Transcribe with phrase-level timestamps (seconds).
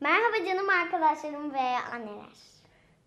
[0.00, 2.32] Merhaba canım arkadaşlarım ve anneler.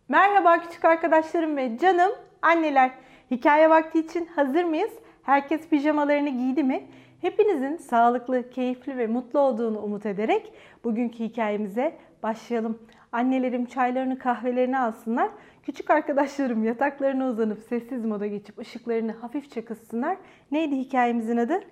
[0.09, 2.91] Merhaba küçük arkadaşlarım ve canım anneler.
[3.31, 4.91] Hikaye vakti için hazır mıyız?
[5.23, 6.88] Herkes pijamalarını giydi mi?
[7.21, 12.88] Hepinizin sağlıklı, keyifli ve mutlu olduğunu umut ederek bugünkü hikayemize başlayalım.
[13.12, 15.30] Annelerim çaylarını, kahvelerini alsınlar.
[15.64, 20.18] Küçük arkadaşlarım yataklarına uzanıp sessiz moda geçip ışıklarını hafifçe kıssınlar.
[20.52, 21.64] Neydi hikayemizin adı?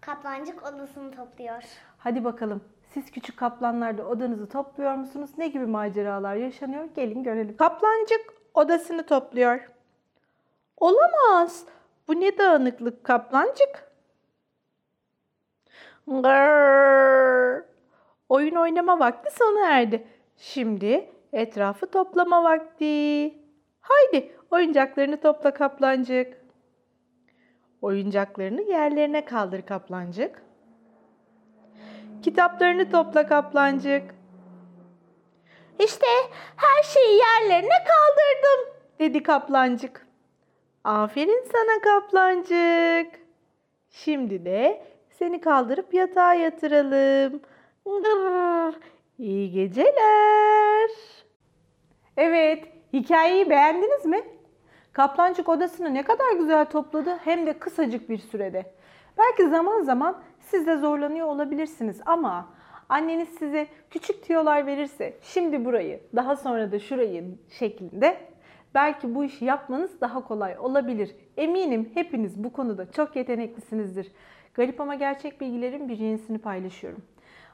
[0.00, 1.62] Kaplancık odasını topluyor.
[1.98, 2.62] Hadi bakalım.
[2.94, 5.30] Siz küçük kaplanlar da odanızı topluyor musunuz?
[5.38, 6.84] Ne gibi maceralar yaşanıyor?
[6.96, 7.56] Gelin görelim.
[7.56, 9.70] Kaplancık odasını topluyor.
[10.76, 11.64] Olamaz.
[12.08, 13.92] Bu ne dağınıklık kaplancık?
[16.06, 17.64] Gırr.
[18.28, 20.06] Oyun oynama vakti sona erdi.
[20.36, 23.34] Şimdi etrafı toplama vakti.
[23.80, 26.42] Haydi oyuncaklarını topla kaplancık.
[27.82, 30.42] Oyuncaklarını yerlerine kaldır kaplancık.
[32.22, 34.14] Kitaplarını topla kaplancık.
[35.78, 36.06] İşte
[36.56, 40.06] her şeyi yerlerine kaldırdım dedi kaplancık.
[40.84, 43.20] Aferin sana kaplancık.
[43.90, 47.40] Şimdi de seni kaldırıp yatağa yatıralım.
[49.18, 50.90] İyi geceler.
[52.16, 54.22] Evet, hikayeyi beğendiniz mi?
[54.92, 58.74] Kaplancık odasını ne kadar güzel topladı hem de kısacık bir sürede.
[59.18, 62.48] Belki zaman zaman siz de zorlanıyor olabilirsiniz ama
[62.88, 68.16] anneniz size küçük tüyolar verirse şimdi burayı daha sonra da şurayı şeklinde
[68.74, 71.16] belki bu işi yapmanız daha kolay olabilir.
[71.36, 74.12] Eminim hepiniz bu konuda çok yeteneklisinizdir.
[74.54, 77.02] Garip ama gerçek bilgilerin bir yenisini paylaşıyorum.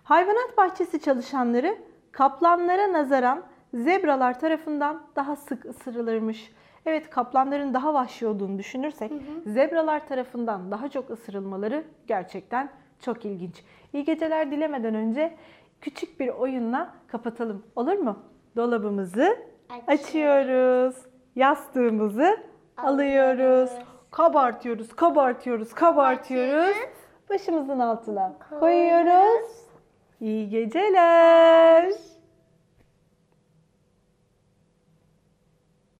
[0.04, 1.78] Hayvanat bahçesi çalışanları
[2.12, 3.42] kaplanlara nazaran
[3.74, 6.52] zebralar tarafından daha sık ısırılırmış.
[6.86, 9.12] Evet kaplanların daha vahşi olduğunu düşünürsek
[9.46, 13.64] zebralar tarafından daha çok ısırılmaları gerçekten çok ilginç.
[13.92, 15.36] İyi geceler dilemeden önce
[15.80, 17.62] küçük bir oyunla kapatalım.
[17.76, 18.18] Olur mu?
[18.56, 19.36] Dolabımızı
[19.86, 20.06] Açıyoruz.
[20.06, 20.96] açıyoruz.
[21.36, 22.36] Yastığımızı
[22.76, 23.40] alıyoruz.
[23.40, 23.70] Alıyoruz.
[24.10, 26.76] Kabartıyoruz, kabartıyoruz, kabartıyoruz.
[27.30, 29.50] Başımızın altına koyuyoruz.
[30.20, 31.92] İyi geceler.